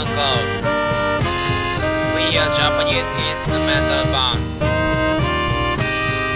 [0.00, 0.48] One Code
[2.16, 4.40] We are Japanese instrumental band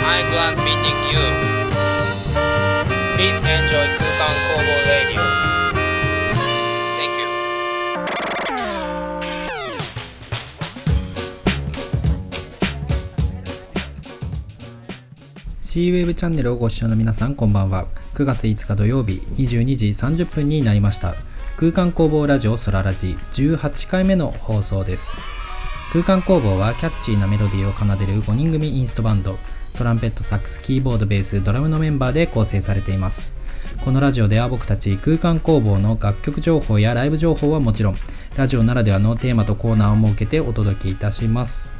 [0.04, 1.24] I'm glad meeting you
[3.16, 5.24] Please enjoy 空間工房 Radio
[6.98, 7.26] Thank you
[15.62, 21.14] C-Wave チャンネルをご視聴の皆さんこんばんは9月5日土曜日22時30分になりました
[21.56, 25.20] 空間工房ラジオソララジ18回目の放送です。
[25.92, 29.38] 空間工房はキャッチーなメロディーを奏でる5人組インストバンド。
[29.78, 33.34] トランペットサックスキーボードベースドラムのメンバーで構成されています。
[33.84, 37.96] このラジオでは僕たち空間工房の楽曲情報やライブ情報はもちろん
[38.36, 41.72] ラジオならではのテーマとコーナーを設けてお届けいたします。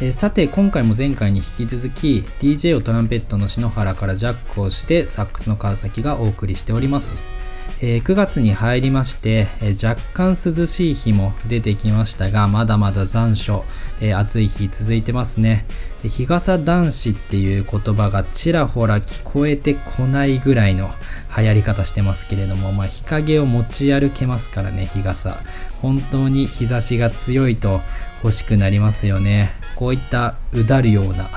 [0.00, 7.35] えさて今回も前回に引き続き DJ をトランペットの篠原からジャックをしてサックスの川崎がお送りしております、
[7.82, 13.64] えー9月に入りまして、えー若干涼しい日も出てきましたがまだまだ残暑、
[14.00, 15.66] えー暑い日続いてますね。
[16.02, 20.90] 日傘男子っていう言葉がちらほら聞こえてこないぐらいの
[21.36, 25.36] 流行り方してますけれども、まあ、日陰を持ち歩けますからね日傘。
[25.82, 27.80] 本当に日差しが強いと
[28.22, 29.50] 欲しくなりますよね。
[29.74, 31.28] こういったうだるような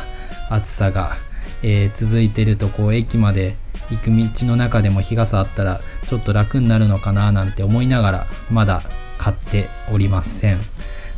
[0.50, 1.18] 暑さが、
[1.64, 3.58] えー続いてるとこう駅まで
[3.90, 4.12] 行く
[4.44, 8.82] 道の中でも日傘あったらちょっと楽になるのかななんて思いながらまだ
[9.18, 10.60] 買っておりません。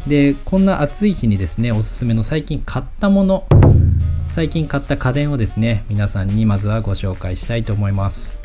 [0.08, 3.46] でこんな暑い日にですねおすすめの最近買ったもの
[4.30, 8.40] 最近買った家電をですね皆さんにまずはご紹介したいと思います。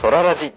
[0.00, 0.52] ソララジ。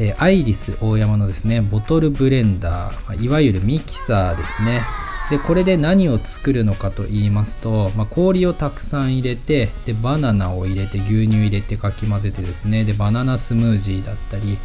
[0.00, 4.82] えーアイリス大山のですねボトルブレンダーまあいわゆるミキサーですね
[5.30, 12.84] でこれで何を作るのかと言いますと、まあ、氷をたくさん入れてでバナナを入れて牛乳入れてかき混ぜてですね。
[12.84, 14.56] でバナナスムージーだったり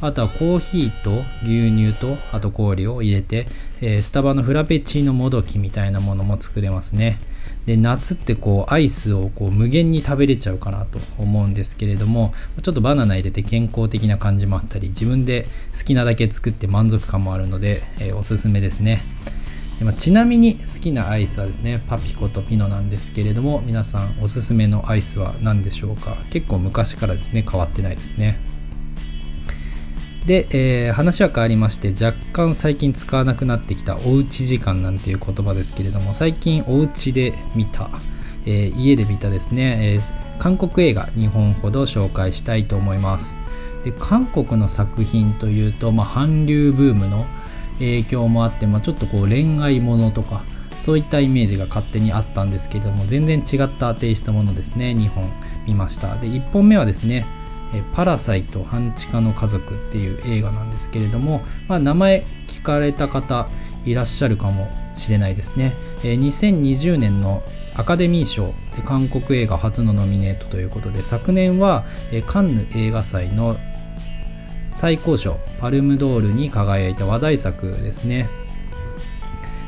[0.00, 1.10] あとはコーヒーと
[1.42, 3.46] 牛乳とあと氷を入れて、
[3.80, 7.18] えースタバのフラペチーノもどきみたいなものも作れますね。
[7.66, 15.46] で夏ってこうアイスをこう無限に食べれちゃうかなと思うんですけれどもちょっとバナナ入れて健康的な感じもあったり自分で
[15.76, 19.02] 好きなだけ作って満足感もあるので、えーおすすめですね。
[19.78, 26.16] でまあちなみに好きなアイスはですねパピコとピノなんですけれども皆さんおすすめのアイスは何でしょうか？
[26.30, 28.38] 結構昔からですね変わってないですね。
[30.26, 37.90] で、えー話は変わりまして若干最近使わなくなってきたおうち時間なんていう言葉ですけれども最近おうちで見た、
[38.46, 43.36] えー家で見たですね、えー韓国映画2本ほど紹介したいと思います。
[43.84, 47.26] で韓国の作品というと、まあ、韓流ブームの
[47.78, 50.44] 影響もあって、まあ、ちょっとこう恋愛ものとか
[50.76, 55.30] そういったイメージが勝手にあったんですけども全然違ったテイストものですね2本
[55.66, 56.16] 見ました。
[56.16, 57.26] で1本目はですね
[57.94, 63.48] パラサイト半地下の家族っていう映画なんですけれども、まあ、名前聞かれた方
[63.86, 67.42] いらっしゃるかもしれないですね、2020年の
[67.74, 68.52] アカデミー賞
[68.84, 71.86] 韓国映画初のノミネートということで昨年は、
[72.26, 73.56] カンヌ映画祭の
[74.82, 78.28] 最高賞パルムドールに輝いた話題作ですね。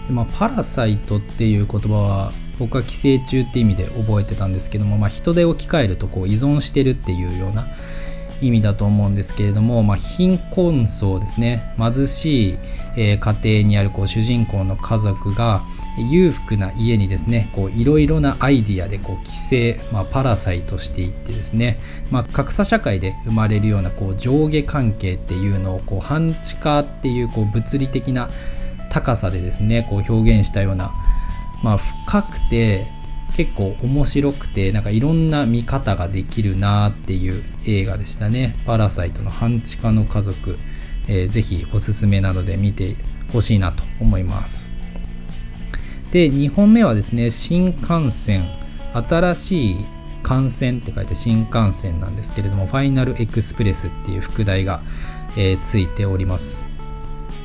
[0.09, 7.69] でまあ、パラサイトっていう言葉は僕は寄生虫って意味で覚えてたんですけども、まあ、人手を置き換えるとこう依存してるっていうような
[8.41, 11.75] 意味だと思うんですけれども、まあ、貧困層ですね。
[11.79, 12.59] 貧しい、
[12.97, 15.63] え家庭にあるこう主人公の家族が
[15.97, 21.79] 裕福な家にですねいろいろなアイディアでこう寄生、まあ、パラサイトしていってですね、
[22.11, 28.29] まあ、格差社会で生まれるようなこう上下関係っていうのをこう半地下っていうこう物理的な
[28.91, 30.93] 高さでですねこう表現したような、
[31.63, 32.87] まあ、深くて
[33.37, 40.59] 結構面白くてなんかいろんな見方ができるなっていう映画でしたね「パラサイトの半地下の家族」
[41.09, 42.97] えーぜひおすすめなどで見て
[43.33, 44.73] ほしいなと思います。
[46.13, 48.45] で2本目はですね新幹線。
[48.95, 49.77] 新しい
[50.23, 54.81] 幹線って書いて新幹線なんですけれどもファイナルエクスプレスっていう副題が、
[55.37, 56.69] えーついております。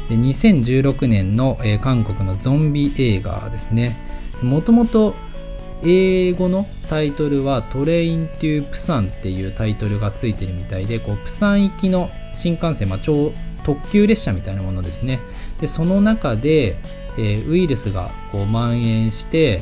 [0.09, 3.97] で2016年の、えー韓国のゾンビ映画ですね。
[4.43, 5.15] もともと
[5.83, 13.31] 英語のタイトルはトレイン・トゥ・プサンっていうタイトルがついてるみたいでこうプサン行きの新幹線、まあ、超
[13.63, 15.19] 特急列車みたいなものですね。
[15.61, 16.77] でその中で、
[17.17, 19.61] えーウイルスがこう蔓延して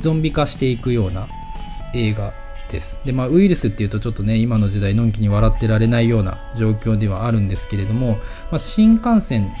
[0.00, 1.28] ゾンビ化していくような
[1.94, 2.32] 映画
[2.70, 3.00] です。
[3.04, 8.16] で、まあ、ウイルスっていうとちょっとね今の時代のんきに笑ってられないような状況ではあるんですけれども、
[8.50, 9.52] まあ、新幹線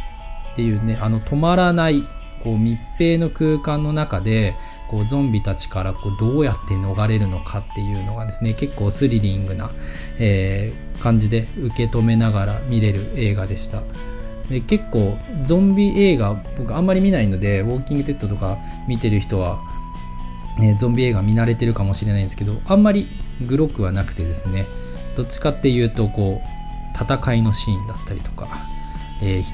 [0.52, 2.02] っていうねあの止まらない
[2.42, 4.54] こう密閉の空間の中で
[4.90, 9.70] こうゾンビたちからこうどうやって逃れるのかっていうのがですね結構スリリングな、
[10.18, 13.82] えー感じで受け止めながら見れる映画でした。
[14.50, 19.60] で結構ゾンビ映画僕あんまり見ないのでウォーキングデッドとか見てる人は、
[20.58, 23.06] えーゾンビ映画見慣れてるかもしれないんですけどあんまり
[23.46, 24.66] グロくはなくてですね
[25.16, 28.48] どっちかっていうとこう戦いのシーンだったりとか、
[29.22, 29.44] えー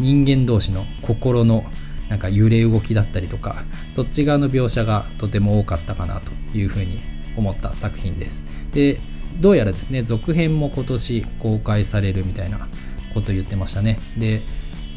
[0.00, 1.64] 人間同士の心の
[2.08, 7.00] なんか揺れ動きだったりとかそっち側の描写がとても多かったかなというふうに
[7.36, 8.44] 思った作品です。
[8.72, 9.00] で
[9.40, 12.66] どうやらですね続編も今年公開されるみたいな
[13.14, 13.98] こと言ってましたね。
[14.16, 14.40] で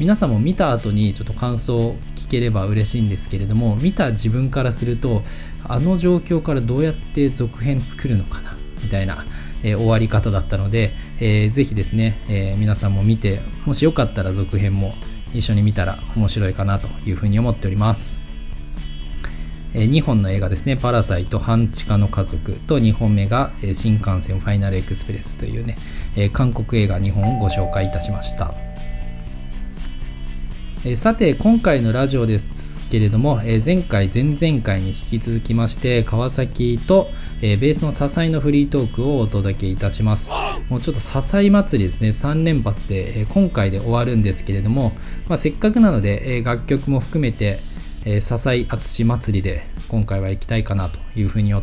[0.00, 5.22] 皆さんも見た後にちょっと感想を聞ければ嬉しいんですけれども見た自分からすると
[5.64, 9.24] あの状況からどうやって続編作るのかなみたいな、
[9.62, 14.92] えー終わり方だったので、えーぜひですね、えー皆さんも見てもしよかったら続編も
[15.34, 18.20] 一緒に見たら面白いかなというふうに思っております。
[19.74, 25.78] え2本の映画ですね「パラサイト半地下の家族」と2本目がえ新幹線ファイナルエクスプレスというね、
[26.14, 28.54] え韓国映画2本をご紹介いたしました。
[30.84, 37.08] えさて今回のラジオですけれども、え前回前々回に引き続きまして川崎と、
[37.42, 40.30] えーベースの笹井のフリートークをお届けいたします。
[40.70, 42.08] もうちょっと笹井祭りですね。
[42.08, 44.92] 3連発で、えー今回で終わるんですけれども、
[45.28, 47.58] まあ、せっかくなので、えー楽曲も含めて
[48.04, 51.62] えー、笹井敦祭りで今回は行きたいかなというふうに思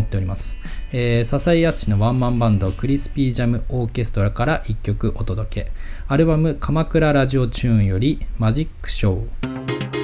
[0.00, 0.56] っております、
[0.92, 5.70] えー、笹井敦のワンマンバンドクリスピージャムオーケストラから1曲お届け。
[6.08, 10.00] アルバム「鎌倉ラジオチューン」より「マジックショー」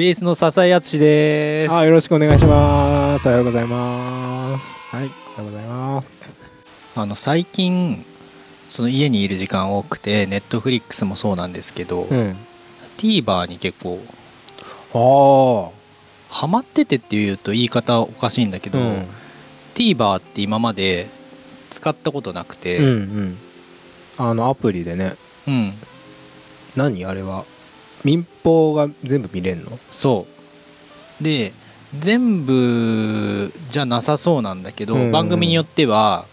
[0.00, 1.74] ベースの笹井敦です。
[1.74, 3.28] あよろしくお願いします。
[3.28, 4.74] おはようございます。
[4.90, 5.10] はい。
[5.36, 6.26] おはようございます。
[6.96, 8.02] あの最近
[8.70, 12.34] その家にいる時間多くてネットフリックスもそうなんですけど、うん。
[12.96, 14.00] TVer に結構
[14.94, 15.70] あ
[16.34, 19.06] ハマっててっていうと言い方おかしいんだけど、うん。
[19.74, 21.08] TVer って今まで
[21.68, 23.38] 使ったことなくて、うんうん。
[24.16, 25.12] あのアプリでね。
[25.46, 25.74] うん。
[26.74, 27.44] 何あれは？
[28.04, 29.78] 民放が全部見れんの？
[29.90, 30.26] そ
[31.20, 31.24] う。
[31.24, 31.52] で
[31.98, 35.00] 全部じゃなさそうなんだけど、うん。
[35.06, 36.24] うん番組によっては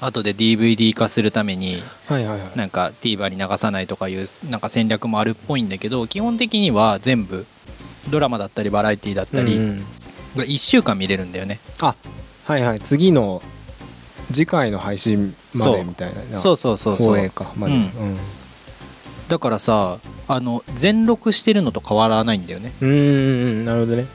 [0.00, 2.58] 後で DVD 化するためにはいはいはい。
[2.58, 7.46] なんか TVer に流さないとかいうなんか戦略もあるっぽいんだけど基本的には全部
[8.10, 9.84] ドラマだったりバラエティだったりうんうん。
[10.36, 11.96] が1週間見れるんだよね、あ
[12.46, 12.80] はいはい。
[12.80, 13.42] 次の
[14.32, 16.38] 次回の配信まそうでみたいな。
[16.38, 17.06] そうそうそうそう。
[17.08, 17.74] 放映かまで。
[17.74, 17.80] うん。
[17.80, 18.18] うん
[19.30, 22.72] だからさあの全録してるのと変わらないんだよね。
[22.80, 23.64] うんうんうん。
[23.64, 24.06] なるほどね。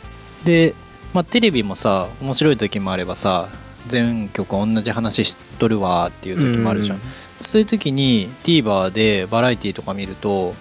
[0.43, 0.75] で、
[1.13, 3.47] まあ、テレビもさ面白い時もあればさ
[3.87, 7.01] 全曲同じ話しとるわっていう時もあるじゃん、うん
[7.41, 10.53] そういう時に TVer でバラエティとか見ると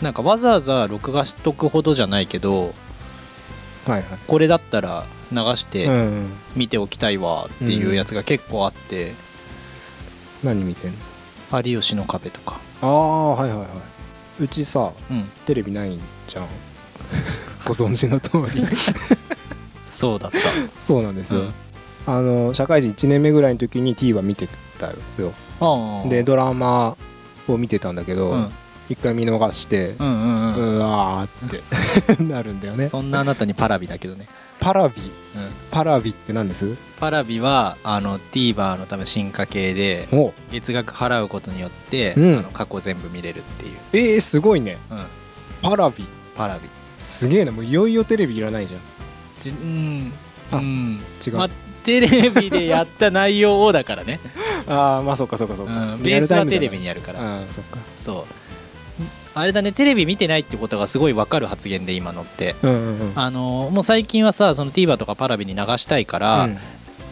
[0.00, 2.72] なんかわざわざ録画しとくほどじゃないけど
[3.86, 4.04] はいはい。
[4.26, 6.32] これだったら流しうんてうん。
[6.56, 9.12] 見ておきたいわっていうやつが結構あって。
[10.42, 10.96] 何見てんの
[11.64, 12.60] 「有吉の壁」とか。
[12.80, 13.68] ああはいはいはい
[14.40, 15.24] うちさうん。
[15.46, 16.46] テレビないんじゃん。
[17.66, 18.66] ご存知の通り。
[19.90, 20.30] そうだっ
[20.80, 21.44] そうなんですた、よ、
[22.06, 24.48] あの社会人1年目ぐらいの時に T は見て
[24.78, 24.86] た
[25.22, 25.32] よ。
[26.08, 26.96] でドラマ
[27.46, 28.52] を見てたんだけど、うん。
[28.88, 32.22] 一回見逃してうんうんううん、わーって。
[32.24, 32.88] なるんだよね。
[32.88, 34.26] そんなあなたにパラビだけどね、
[34.62, 35.02] パラビ。
[35.02, 35.10] うん、
[35.70, 36.76] パラビって何です？
[37.00, 40.32] パラビはあの TVer の多分進化系でお。
[40.52, 42.38] 月額払うことによって、うん。
[42.38, 44.78] あの過去全部見れるっていう、えー、すごいね。
[44.90, 45.04] うん、
[45.62, 46.04] パラビ。
[46.36, 46.68] パラビ。
[46.98, 47.52] すげえな。
[47.52, 48.80] もういよいよテレビいらないじゃん。
[49.40, 50.12] じうん。
[50.52, 51.00] あうん。
[51.26, 51.48] 違う、まあ
[51.84, 54.20] テレビでやった内容をだからね、
[54.68, 57.20] ああまあそっかそっかそっうか、ん、リアルベースはテレビにやるから。
[57.20, 57.78] ああそっか。
[58.00, 58.34] そう
[59.34, 62.54] あれだねテレビ見てないってことがすごい分かる発言で今のって。
[62.62, 63.12] うんうんうん。
[63.14, 66.58] あのもう最近はさその TVer とかパラビに流したいから、うん。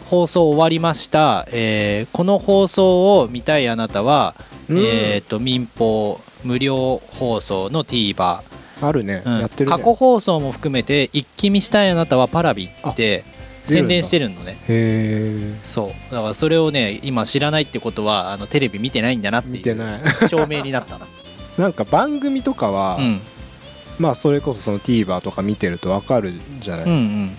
[0.05, 4.35] 放送終わりました、えーこの放送を見たいあなたは、
[4.69, 4.77] うん。
[4.77, 8.41] えー、と民放無料放送の TVer、
[8.81, 9.39] あるね、うん。
[9.39, 9.77] やってるね。
[9.77, 13.23] 過去放送も含めて一気見したいあなたはパラビって
[13.63, 14.57] 宣伝してるのね。
[14.67, 16.13] へそう。
[16.13, 21.07] だからそれをね今知らないってことはあのテレビ見てないんだなっていう証明になったな
[21.57, 23.19] なんか番組とかは、うん。
[23.99, 27.35] まあそれこそその TVer とか見てるとわかるじゃない、うんうん。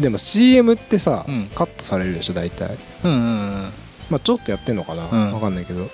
[0.00, 1.46] でも CM ってさ、うん。
[1.54, 2.76] カットされるでしょ大体。
[3.04, 3.70] うんうんうん。
[4.10, 5.32] まあちょっとやってんのかな、うん。
[5.32, 5.88] わかんないけど。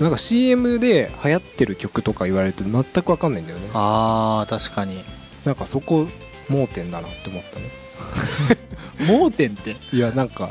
[0.00, 3.68] なんか CM で流行ってる曲とか言われると全くわかんないんだよね。
[3.74, 5.04] あー確かに。
[5.44, 6.06] なんかそこ
[6.48, 7.70] 盲点だなって思ったね。
[9.08, 9.76] 盲点って？
[9.94, 10.50] いやなんか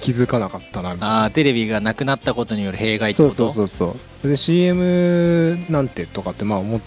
[0.00, 1.24] 気づかなかったなみたいな。
[1.24, 3.50] あーテレビがなくなったことによる弊害ってそうこと？
[3.50, 6.80] そうそうそうで CM なんてとかってまあ思っ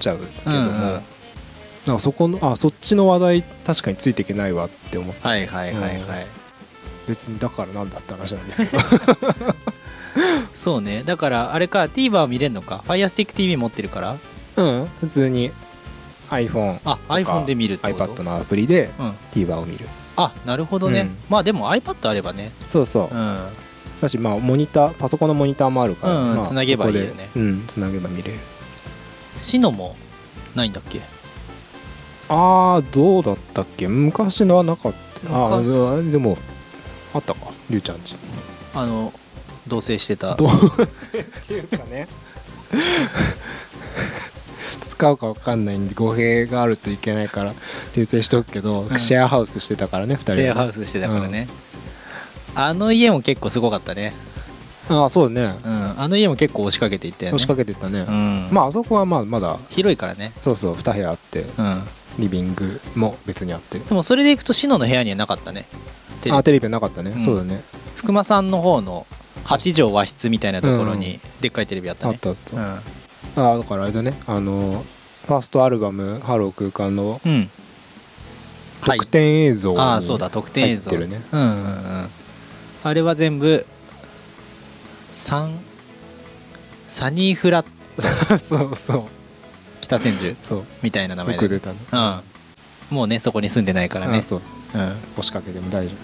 [0.00, 0.72] ちゃうけども、うんうん。
[0.72, 5.26] なんかそこのあそっちの話題確かについていけないわって思って。
[5.26, 6.26] はいはいはいはい、
[7.08, 8.82] 別にだからなんだって話なんですけど。
[10.54, 11.04] そうね。
[11.04, 14.16] だからあれか TVer 見れんのか？FirestickTV 持ってるから？
[14.56, 14.88] うん。
[15.00, 15.52] 普通に
[16.30, 19.10] iPhone あ iPhone で見るってこと？iPad のアプリでうん。
[19.32, 19.86] TVer を見る
[20.20, 21.16] あなるほどね、うん。
[21.30, 22.52] まあでも iPad あればね。
[22.70, 23.14] そうそう。
[23.14, 23.38] うん。
[24.02, 27.28] だしまあモニターパソコンのモニターもあるから、まあうんつなげばいいよね。
[27.36, 28.38] うんつなげば見れる。
[29.38, 29.96] シノも
[30.54, 31.00] ないんだっけ？
[32.28, 33.88] ああどうだったっけ？
[33.88, 35.34] 昔のはなかった。
[35.34, 36.36] ああでも
[37.14, 37.50] あったか。
[37.70, 38.16] りゅうちゃんち。
[38.74, 39.12] あの
[39.66, 40.34] 同棲してた。
[40.34, 40.50] どうっ
[41.46, 42.08] ていうかね
[44.80, 47.54] 使うかわかんないんで語弊があるといけないから
[47.92, 48.96] 訂正しとくけど、うん。
[48.96, 51.48] シェアハウスしてたからね2人シェアハウウスしてたからね、
[52.54, 54.12] あの家も結構すごかったね。
[54.86, 55.54] スああそうだね。
[55.64, 56.00] うん。
[56.00, 57.36] あの家も結構押しかけていったよね。
[57.36, 58.48] 押しかけてったね、うん。
[58.50, 59.58] まああそこはまあまだ。
[59.70, 60.32] 広いからね。
[60.42, 61.82] そうそう2部屋あってうん。
[62.18, 63.78] リビングも別にあって。
[63.78, 65.66] でもそれでいくとシノの部屋にはなかったね。
[66.22, 66.38] テレビ。
[66.38, 67.20] あテレビなかったね、うん。
[67.20, 67.62] そうだね。
[67.96, 69.06] 福間さんの方の
[69.44, 72.14] 8畳和室みたいなところにでっかいテレビあったね。
[72.14, 72.97] あったあった、うん
[73.36, 74.14] ああだからあれだね。
[74.26, 74.84] あの
[75.26, 77.50] ファーストアルバム「ハロー空間」のうん。
[78.80, 80.30] はい特典映像にああそうだ。
[80.30, 80.90] 特典映像。
[80.90, 81.22] 入ってるね。
[81.32, 81.50] うんうんう
[82.04, 82.08] ん。
[82.84, 83.66] あれは全部
[85.12, 85.58] サン
[86.88, 87.66] サニーフラッ
[88.38, 89.02] そうそう。
[89.80, 90.36] 北千住。
[90.44, 90.64] そう。
[90.82, 92.20] みたいな名前で僕出たの
[92.90, 92.96] うん。
[92.96, 94.18] もうねそこに住んでないからね。
[94.18, 94.42] あそう。
[94.74, 94.80] うん。
[94.80, 95.94] 押しかけても大丈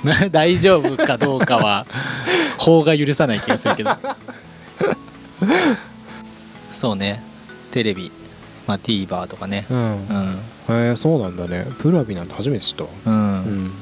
[0.30, 1.86] 大丈夫かどうかは
[2.58, 3.90] 法が許さない気がするけど
[6.72, 7.22] そうね。
[7.70, 8.10] テレビ。
[8.66, 9.66] まあ、TVer とかね。
[9.70, 9.78] うん。
[9.78, 10.86] うん。
[10.86, 11.66] へえそうなんだね。
[11.78, 12.90] プラビなんて初めて知ったわ。
[13.06, 13.72] うん、うん。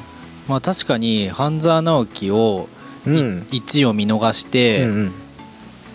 [0.48, 2.68] まあ確かに半沢直樹を
[3.06, 3.46] うんうん。
[3.50, 5.12] 1を見逃して、うん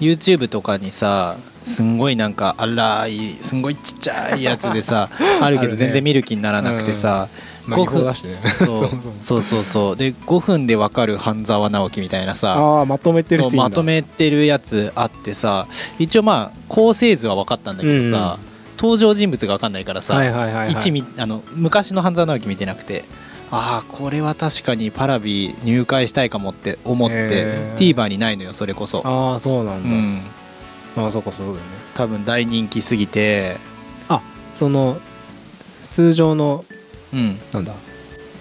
[0.03, 5.10] YouTube とかにさすんごいなんか荒いすんごいちっちゃいやつでさ
[5.41, 7.29] あるけど全然見る気にならなくてさ、
[7.65, 8.38] まあ違法だしね。
[9.22, 9.41] そう。
[9.41, 12.86] そうそうで5分でわかる半沢直樹みたいなさ。
[12.86, 15.67] まとめてるまとめてるやつあってさ
[16.00, 18.38] 一応まあ構成図は分かったんだけどさ、
[18.77, 20.72] 登場人物が分かんないからさ、はいはいはいはい。
[20.72, 23.05] 一みあの昔の半沢直樹見てなくて
[23.55, 29.01] ああこれは確かにパラビ入会したいかもって思って TVer にないのよそれこそ。
[29.05, 30.15] ああそうなうん。
[30.17, 30.22] ん
[30.95, 31.62] だ、ああそうかそうだよね。
[31.93, 33.57] 多分大人気すぎて。
[34.55, 35.00] その
[35.91, 36.63] 通常の
[37.13, 37.39] うん。
[37.53, 37.74] なんだ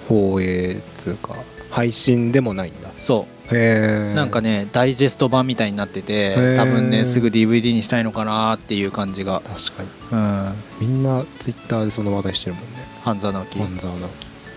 [0.09, 1.35] 放映つうか
[1.71, 2.89] 配信でもないんだ。
[2.99, 4.15] そう。
[4.15, 6.57] なんかねダイジェスト版みたいになっててー。
[6.57, 9.41] 多分ねすぐ DVD にしたいのかなっていう感じが。
[9.41, 9.89] 確かに。
[10.13, 10.55] うん。
[10.81, 12.69] みんなツイッターでその話題してるもんね。
[13.05, 13.59] 半沢直樹。
[13.59, 14.09] 半沢直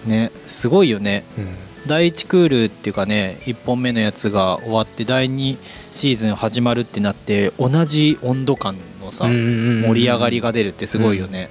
[0.05, 1.23] ねすごいよね。
[1.35, 1.55] 樹うん。
[1.87, 5.57] 第1クールっていうかね1本目のやつが終わって第2
[5.91, 11.49] シーズン始まるってなって同じ温度感のさ盛盛り上がりが出るってすごいよね、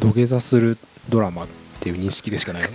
[0.00, 0.78] 土下座する
[1.08, 1.48] ドラマっ
[1.80, 2.62] ていう認識でしかない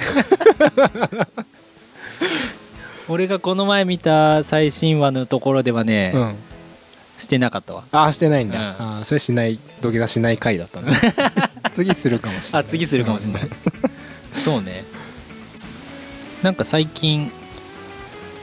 [3.10, 6.36] 俺がこの前見た最新話のところではね、うん。
[7.18, 7.84] してなかったわ。
[7.92, 8.66] ああしてないんだ、うん。
[8.66, 10.92] ああそれしない土下座しない回だったね
[11.76, 12.66] 次するかもしれない。
[12.66, 13.50] あ次するかもしれない、
[14.36, 14.84] そうね。
[16.42, 17.32] なんか最近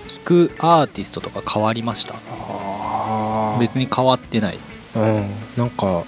[0.09, 2.15] 聞くアーティストとか変わりました？
[2.17, 4.59] あ別に変わってない。
[4.97, 5.27] うん。
[5.57, 6.05] なんか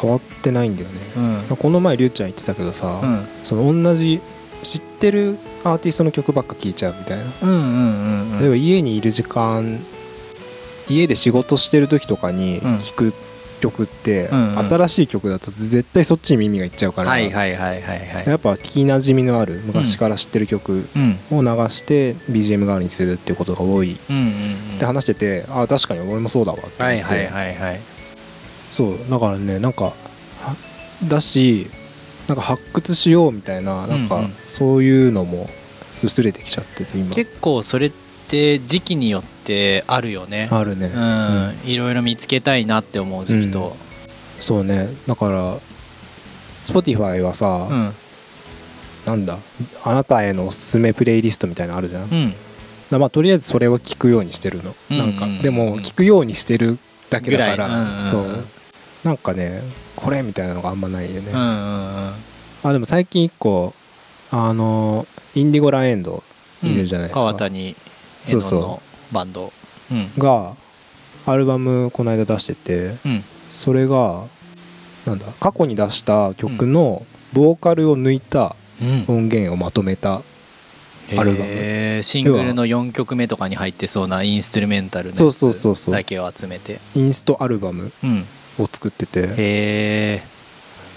[0.00, 1.00] 変わってないんだよね、
[1.50, 1.56] うん。
[1.56, 3.26] この前りゅうちゃん言ってたけどさ、うん。
[3.44, 4.20] その同じ
[4.62, 9.80] 知ってるアーティストの曲ばっか聴いちゃうみたいな、うんうんうんうん例えば家にいる時間
[10.88, 12.78] 家で仕事してる時とかにうん。
[12.78, 13.12] 聴く
[13.70, 21.18] 曲って、新しい曲だと絶対そっちに耳がいっちゃうから、やっぱ聞きなじみのある昔から知ってる曲うん。
[21.38, 23.92] を流して BGM 代わりにするっていうことが多い。
[23.94, 27.80] って話してて、ああ確かに俺もそうだわって思って、はいはいはいはい。
[28.70, 29.94] そうだからねなんかは
[31.08, 31.68] だし
[32.28, 35.48] なんか発掘しようみたいななんかそういうのも
[36.02, 37.14] 薄れてきちゃってて今。
[37.14, 40.48] 結構それって時期によってあるよね。
[40.50, 43.76] あるね、うん、いろいろ見つけたいなって思う時期と。
[44.40, 44.88] そうね。
[45.06, 45.56] だから
[46.66, 47.92] Spotify はさ、うん。
[49.06, 49.38] なんだ？
[49.84, 52.34] あなたへのおすすめプレイリストみたいなのあるじゃん、うん。
[52.90, 55.42] らまあとりあえずそれを聞くようにしてるの、うんなんかうん。
[55.42, 58.44] でも聞くようにしてるだけだから、うんうんうんそう。
[59.04, 59.60] なんかね
[59.94, 61.50] これみたいなのがあんまないよね、うんうんう
[62.10, 62.12] ん。
[62.64, 63.72] あでも最近一個
[64.32, 66.24] あのインディゴラエンド
[66.64, 67.68] いるじゃないですか、川谷。
[67.70, 67.74] 絵
[68.26, 68.58] そうそう。
[68.60, 69.52] 音のバンド。
[69.90, 70.10] うん。
[70.18, 70.54] が
[71.26, 73.24] アルバムこの間出しててうん。
[73.52, 74.24] それが
[75.06, 79.04] なんだ過去に出した曲のボーカルを抜いたうん。
[79.16, 80.20] 音源をまとめたア
[81.10, 81.36] ルバム。
[81.40, 85.94] へーシングルの4曲目とかに入ってそうなインストゥルメンタルのそうやそうそうそう。
[85.94, 86.80] つだけを集めて。
[86.94, 88.24] インストアルバムうん。
[88.58, 89.20] を作ってて。
[89.20, 90.22] へえ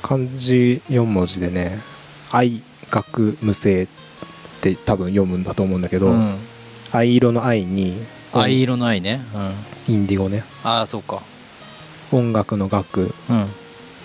[0.02, 1.80] 漢字4文字でね
[2.32, 3.88] 「愛学無声」っ
[4.62, 6.36] て多分読むんだと思うんだけど、うん
[6.94, 7.94] 藍色の愛に
[8.34, 9.22] 藍色の愛ね。
[9.88, 9.94] うん。
[9.94, 10.44] インディゴね。
[10.64, 11.22] ああそうか。
[12.12, 13.14] 音楽の楽。
[13.30, 13.48] うん。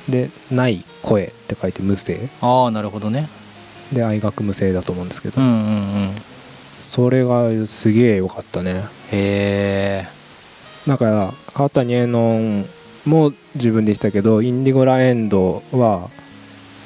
[0.09, 2.29] で「ない声」って書いて無声。
[2.41, 3.29] ああなるほどね。
[3.93, 5.59] で愛学無声だと思うんですけど、うんうんう
[6.09, 6.11] ん。
[6.81, 8.85] それがすげえ良かったね。
[9.11, 10.09] へえ
[10.87, 12.67] だから川谷絵音
[13.07, 16.11] も自分で言ってたけどインディゴラエンドは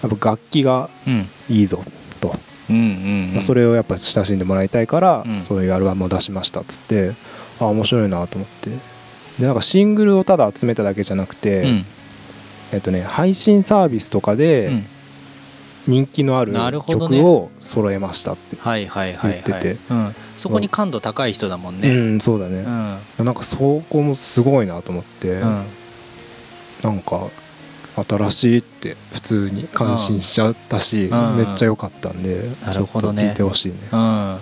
[0.02, 1.28] やっぱ楽器がうん。
[1.48, 1.82] いいぞ
[2.72, 5.40] まあそれをやっぱ親しんでもらいたいから、うん。
[5.40, 7.12] そういうアルバムを出しましたっつって
[7.60, 8.70] あ面白いなと思って。
[9.40, 11.84] でなんかシングルをただ集めただけじゃなくて、うん。
[12.72, 14.86] えっとね配信サービスとかうでん。
[15.86, 16.52] 人気のある
[16.86, 19.42] 曲を揃えましたって、はいはいはいはい。
[19.46, 19.80] 言ってて。
[19.90, 21.88] うん、そこに感度高い人だもんね。
[21.88, 22.58] うんそうだね。
[23.18, 23.24] う、ん。
[23.24, 25.64] なんかそこもすごいなと思って、うん。
[26.82, 27.28] なんか
[28.06, 31.36] 新しいって普通に感心しちゃったし、うん。
[31.36, 33.22] めっちゃ良かったんでなるほどね。
[33.22, 33.74] ちょっと聞いてほしいね。
[33.92, 34.38] うん。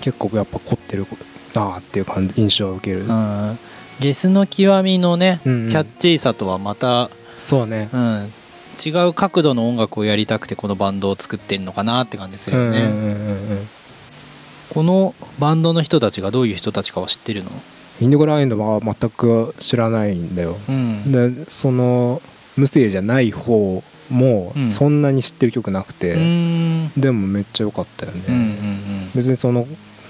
[0.00, 1.06] 結構やっぱ凝ってる
[1.54, 3.58] なあっていう感じ印象を受ける、うん。
[3.98, 5.70] ゲスの極みのね、うんうん。
[5.70, 7.88] キャッチーさとはまた、そうね。
[7.92, 8.30] うん、
[8.84, 13.12] 違う角度の音楽をやりたくてこのバンドを作ってんのかなって感じするよね、うんうんうんうんう
[13.54, 13.68] ん。
[14.70, 17.50] このバンドの人たちがどういう人たちかは知ってるの？
[18.00, 20.56] インディゴラエンドは全く知らないんだよ。
[20.68, 21.34] うん。
[21.34, 22.20] でその
[22.56, 24.64] 無声じゃない方もうん。
[24.64, 26.90] そんなに知ってる曲なくて、うーん。
[26.96, 29.66] でもめっちゃ良かったよね、うんうん別にその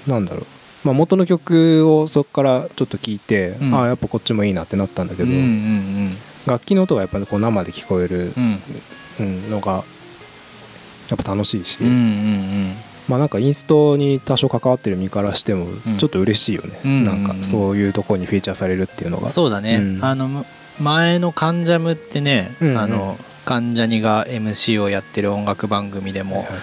[0.07, 0.45] なんだろう、
[0.85, 3.75] まあ、元の曲をそこからちょっと聞いて、うん。
[3.75, 5.47] ああやっぱこっちもいいなってなったんだけど、うんうんうん。
[5.47, 8.61] うん楽器の音がやっぱこう生で聞こえるう、ん。
[9.19, 9.83] うん、のが
[11.09, 12.73] やっぱ楽しいし、うんうん
[13.09, 15.97] まあなんかインストに多少関わってる身からしてもん。
[15.99, 19.27] ちょっと嬉しいよね、うんなんかそういうところにフィーチャーされるっていうのが。
[19.27, 20.05] うんそうだね、うん。
[20.05, 20.45] あのむ
[20.81, 22.79] 前の「関ジャム」ってね、うんうん。
[22.79, 26.55] あの関ジャニが MC をやってる音楽番組でも、はいはい。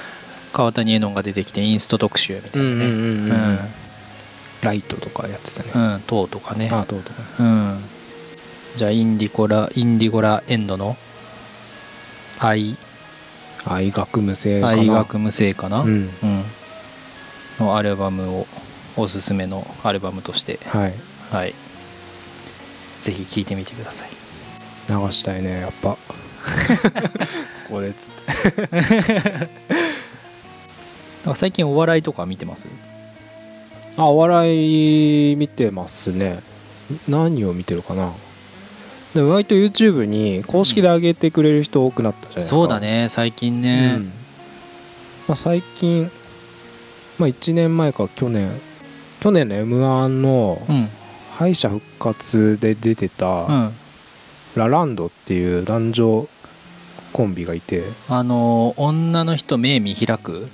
[0.53, 3.83] 川谷絵音が出てきてインスト特集みたいなね。
[4.61, 6.69] ライトとかやってたね、うん塔とかね。
[6.71, 7.21] ああどうとか。
[7.39, 7.83] うん。
[8.75, 10.95] じゃあインディコラインディゴラエンドの
[12.39, 12.77] 愛。
[13.65, 14.73] 愛学無声かな。
[14.73, 15.89] 愛学無声かな、うん。
[15.89, 16.43] うん。
[17.59, 18.47] のアルバムを
[18.97, 20.59] おすすめのアルバムとして。
[20.67, 20.93] はい。
[21.31, 21.55] はい
[23.03, 24.09] ぜひ聴いてみてください。
[24.89, 25.97] 流したいねやっぱ。
[27.67, 28.69] ここでつって。
[31.25, 32.67] なんか最近お笑いとか見てます？
[33.97, 36.39] あお笑い見てますね。
[37.07, 38.11] 何を見てるかな。
[39.13, 44.05] でも割と YouTube に公式で上げてくれる人多くなったじゃないですか、そうだね最近ね、うん。
[45.27, 46.09] まあ、最近、
[47.19, 48.49] まあ、1年前か去年。
[49.19, 50.89] 去年の m 1のうん
[51.37, 53.73] 敗者復活で出てうたん。
[54.55, 56.27] ラランドっていう男女
[57.11, 57.83] コンビがいて。
[58.09, 60.47] あのー女の人目見開く？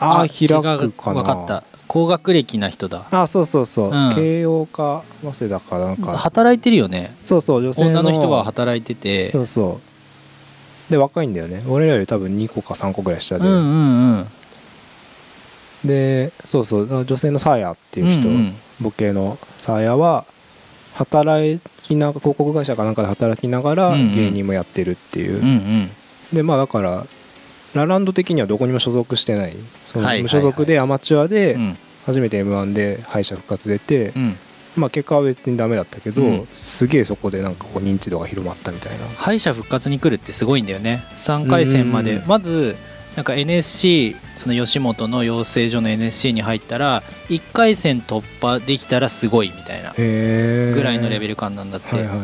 [0.00, 1.22] ああ開くかな。
[1.22, 1.64] 分かった。
[1.86, 3.06] 高学歴な人だ。
[3.10, 4.14] あそうそうそう、うん。
[4.14, 6.16] 慶応か早稲田かなんか。
[6.16, 7.14] 働いてるよね。
[7.22, 8.00] そうそう女性の。
[8.00, 9.30] 女の人は働いてて。
[9.32, 9.80] そうそ
[10.88, 10.90] う。
[10.90, 11.62] で若いんだよね。
[11.68, 14.26] 俺らより多分2個か3個ぐらい下で、うんうんうん。
[15.84, 20.24] でそうそう女性のサーヤっていう人、うんうんボケのサーヤは
[20.94, 25.90] 働きな広告会社かなんかで働きながら芸人もやってるっていう、うんうん。
[26.32, 27.04] でまあだから
[27.74, 29.54] ラランド的にはどこにも所属してない。
[29.84, 31.76] その無所属でアマチュアでうん。
[32.06, 34.36] 初めて m 1で敗者復活出て、うん。
[34.74, 36.46] まあ結果は別にダメだったけど、うん。
[36.52, 39.06] すげえそこでなんかこう認知度が広まったみたいな。
[39.16, 41.04] 敗者復活に来るってすごいんだよね。
[41.14, 42.14] 3回戦まで。
[42.14, 42.26] うん。
[42.26, 42.76] まず
[43.16, 52.18] なんか NSC その吉本の養成所の NSC に入ったら1回戦突破できたらすごいみたいなぐらいのレベル感なんだって、はいはい。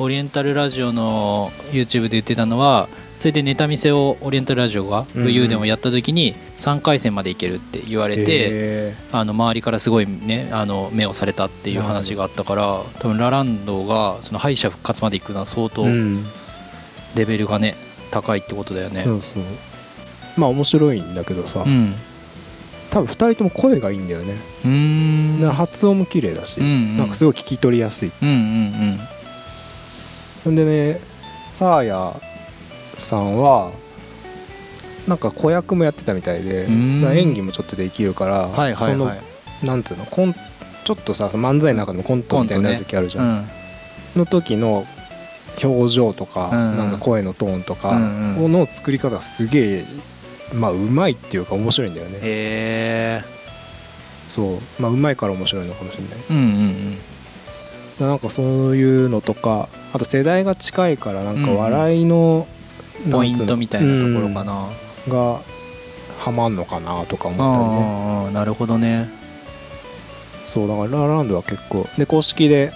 [0.00, 15.84] オリエンタルラジオの YouTube で言ってたのはそれでネタ見せをオリエンタルラジオがうん武勇伝をやった時に3回戦までいけるって言われて、へあの周りからすごいねあの目をされたっていう話があったから多分ラランドがその敗者復活まで行くのは相当
[17.14, 17.76] レベルがね
[18.10, 19.04] 高いってことだよね。
[19.04, 19.42] そうそう
[20.36, 21.94] まあ面白いんだけどさ、うん。
[22.90, 25.40] 多分2人とも声がいいんだよね、うーん。
[25.40, 26.96] で発音も綺麗だし、うんうん。
[26.98, 28.12] なんかすごい聞き取りやすい。
[28.22, 28.98] うんうん
[30.44, 31.00] ほんでね
[31.54, 32.20] サーヤ
[32.98, 33.72] さんは
[35.08, 38.74] なんか子役もやってたみたいで演技もちょっとできるから、うんはいはい。
[38.74, 40.34] そのはいなんつうのコン
[40.84, 43.46] ちょっとさ漫才の中でもコントみたいになる時あるじゃん、うん。
[44.16, 44.86] の時の
[45.62, 46.76] 表情とか、うん。
[46.76, 49.84] なんか声のトーンとかの作り方がすげえ
[50.52, 52.18] まあうまいっていうか面白いんだよね。
[52.18, 53.24] へえ
[54.28, 54.82] そう。
[54.82, 56.18] まあうまいから面白いのかもしれない。
[56.30, 56.98] うんうん
[58.00, 61.56] なんかそういうのとかあと世代が近いからなんかうんうん。
[61.58, 62.54] 笑いの、うん
[63.10, 64.68] ポイントみたいなところかな、
[65.06, 65.12] うん。
[65.12, 65.40] が
[66.20, 68.24] ハマんのかなとか思ったりね。
[68.24, 69.08] ああなるほどね。
[70.44, 71.86] そうだからララランドは結構。
[71.98, 72.72] で公式で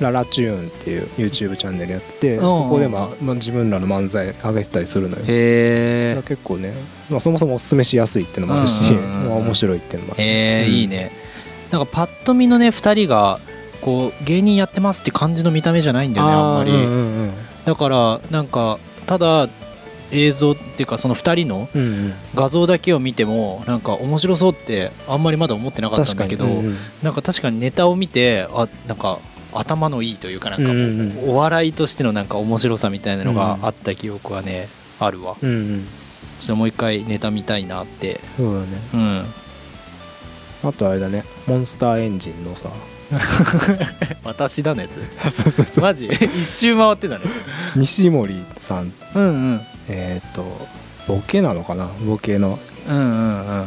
[0.00, 5.24] ララチューンっていう YouTube チャンネルやってそこで、まあまあ、自分らの漫才上げてたりするのよ。
[5.26, 6.72] へ結構ね、
[7.10, 10.22] まあ、そもそもおすすめしやすいっていうのもあるし、まあ、面白いっていうのもある。
[10.22, 10.72] えへえ、うん。
[10.74, 11.12] いいね。
[11.70, 13.38] なんかパッと見のね2人が
[13.80, 17.32] こう芸人やってますって感じの見た目じゃないんだよねあんまり、ーうんうん。
[17.64, 19.48] だからなんかただ
[20.12, 21.68] 映像っていうかその2人の
[22.34, 26.76] 画像だけを見てもなんか面白そうってあんまりまだ思ってなかったんだけど、うんうん。
[27.02, 29.20] なんか確かにネタを見てあなんか
[29.52, 31.30] 頭のいいというかなんかうんうんうん。
[31.30, 35.36] お笑いとしてのなんか面白さみたいなのがあった記憶はねあるわ。
[35.42, 35.86] うんうん。
[36.40, 38.20] ちょっともう一回ネタ見たいなって。
[38.36, 38.66] そうだね。
[38.94, 39.24] うん。
[40.68, 41.24] あとあれだね。
[41.46, 42.70] モンスターエンジンのさ。
[44.24, 45.00] 私だのやつ。
[45.34, 45.82] そうそうそう。
[45.82, 46.06] マジ？
[46.38, 47.24] 一周回ってたね。
[47.76, 48.92] 西森さん。
[49.14, 49.60] うんうん。
[49.88, 50.44] えっ、と
[51.08, 51.88] ボケなのかな？
[52.06, 52.58] ボケの。
[52.88, 53.66] うんうんうん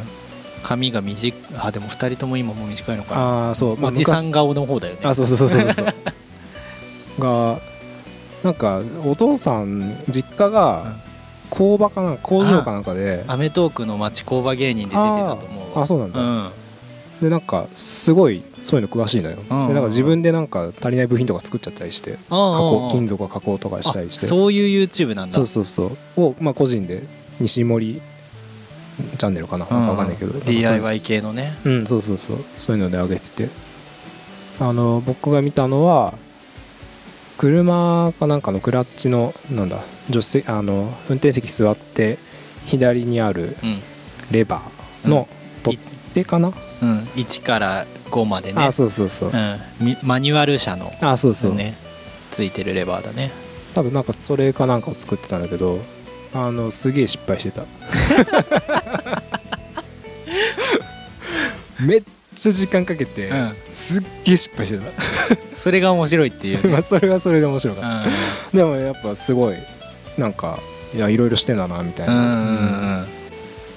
[0.63, 3.21] 髪が短いあでも2人とも今もう短いのかな。
[3.21, 5.01] ああそう、おじさん顔の方だよね。
[5.03, 5.73] あそうそうそうそう。
[5.73, 5.85] そう
[7.19, 7.59] が
[8.43, 10.83] なんかお父さん実家が
[11.49, 15.83] 工場かな工場かなんかでアメトークの町工場芸人で出てたと思うわ。
[15.83, 16.49] あそうなんだ、うん。
[17.21, 19.67] でなんかすごいそういうの詳しいのよ、うん。
[19.67, 24.25] でなんか自分でなんか足りない部品とか作っちゃったりして加工金属が加工とかしたりして。
[24.25, 25.35] あそういう YouTube なんだ。
[25.35, 26.21] そうそうそう。
[26.21, 27.03] を、まあ、個人で
[27.39, 28.01] 西森
[29.17, 29.65] チャンネルかな？
[29.65, 29.85] なん。
[29.85, 31.53] かわかんないけど、DIY 系のね。
[31.65, 32.37] うんそうそうそう。
[32.57, 33.49] そういうので上げてて。
[34.59, 36.13] あの僕が見たのは
[37.37, 42.17] 車かなんかのクラッチのなんだ助手席あの運転席座って
[42.65, 43.79] 左にあるうん。
[44.31, 45.27] レバーの
[45.63, 45.79] 取っ
[46.13, 48.63] 手かな、うん、1から5までね。
[48.63, 51.75] あそうそうそう、うん、みマニュアル車のあそうそう、ね
[52.31, 53.31] ついてるレバーだね。
[53.75, 55.79] 多分なんかそれかなんかを作ってたんだけど
[56.33, 57.63] あのすげえ失敗してた。
[61.85, 63.55] めっちゃ時間かけて、うん。
[63.69, 64.83] すっげえ失敗してた。
[65.57, 68.11] それが面白いっていう、まあね、 それはそれで面白かった、う
[68.55, 69.57] でもやっぱすごい
[70.17, 70.59] なんか
[70.95, 72.37] いやいろいろしてんだなみたいな、んうんうんうん。
[72.37, 72.39] う
[73.01, 73.05] ん。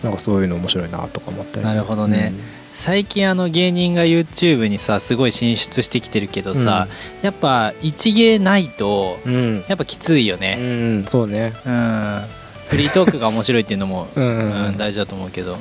[0.03, 1.67] なんかそういうの面白いなとか思ったり。
[1.67, 2.33] なるほどね。
[2.75, 6.89] 最近あの芸人が YouTube にさすごい進出してきてるけどさ、
[7.23, 11.55] やっぱ一芸ないとうん、うんやっぱきついようねんそうね。
[11.65, 12.21] うん、
[12.69, 15.57] フリートークが面白いっていうのも、うん大事だと思うけど。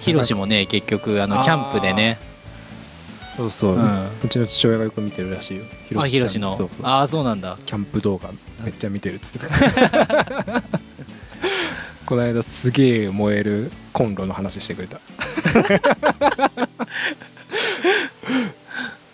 [0.00, 2.18] ヒロシもね結局あのキャンプでね。
[3.36, 5.64] そうそう、ううんちの父親がよく見てるらしいよ。
[5.96, 6.86] あヒロシのちゃんそうそう。
[6.86, 7.56] ああそうなんだ。
[7.66, 8.30] キャンプ動画。
[8.64, 10.62] めっちゃ見てるっつってた。
[12.06, 14.98] この間すげえ燃えるコンロの話してくれた。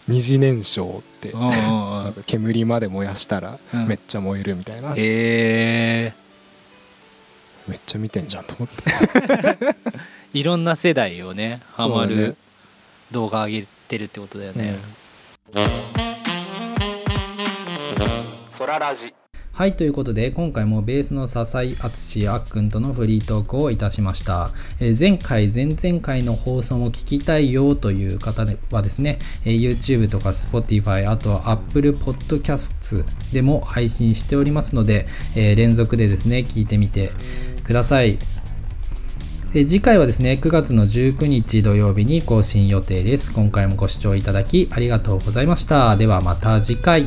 [0.07, 1.35] 二次燃焼って。
[2.27, 3.89] 煙まで燃やしたらうん。
[3.89, 6.13] めっちゃ燃えるみたいな、へえ
[7.69, 9.77] めっちゃ見てんじゃんと思って。
[10.39, 12.37] いろんな世代をねハマる
[13.13, 14.79] 動画上げてるってことだよね。
[18.51, 19.15] ソララジ。
[19.57, 24.51] はい、ということで、今回もベースの笹井敦あっくんとのフリートークをいたしました。
[24.81, 37.13] えー前回、前々回の放送も聞きたいよという方はですね、えー YouTube とか Spotify、あとは Apple Podcasts でも配信しておりますので、えー連続でですね、聞いてみて
[37.65, 38.19] ください。
[39.57, 43.33] え次回はですね、9月の19日土曜日に更新予定です。
[43.33, 45.97] 今回もご視聴いただきありがとうございました。
[45.97, 47.07] ではまた次回。